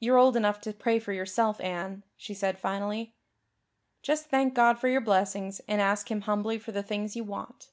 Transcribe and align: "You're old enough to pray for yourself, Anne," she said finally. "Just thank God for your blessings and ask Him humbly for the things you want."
"You're 0.00 0.16
old 0.16 0.34
enough 0.34 0.62
to 0.62 0.72
pray 0.72 0.98
for 0.98 1.12
yourself, 1.12 1.60
Anne," 1.60 2.04
she 2.16 2.32
said 2.32 2.58
finally. 2.58 3.14
"Just 4.00 4.28
thank 4.30 4.54
God 4.54 4.78
for 4.78 4.88
your 4.88 5.02
blessings 5.02 5.60
and 5.68 5.78
ask 5.82 6.10
Him 6.10 6.22
humbly 6.22 6.58
for 6.58 6.72
the 6.72 6.82
things 6.82 7.16
you 7.16 7.24
want." 7.24 7.68